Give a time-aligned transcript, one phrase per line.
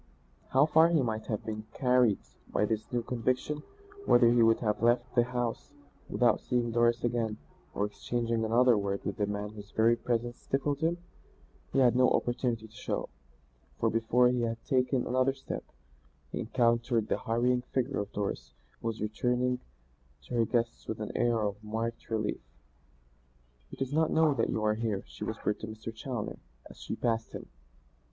[0.49, 2.17] How far he might have been carried
[2.51, 3.61] by this new conviction;
[4.07, 5.69] whether he would have left the house
[6.09, 7.37] without seeing Doris again
[7.75, 10.97] or exchanging another word with the man whose very presence stifled him,
[11.71, 13.09] he had no opportunity to show,
[13.79, 15.65] for before he had taken another step,
[16.31, 19.59] he encountered the hurrying figure of Doris, who was returning
[20.23, 22.41] to her guests with an air of marked relief.
[23.69, 25.93] "He does not know that you are here," she whispered to Mr.
[25.93, 27.49] Challoner, as she passed him.